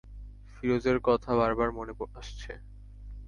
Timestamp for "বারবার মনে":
1.35-1.93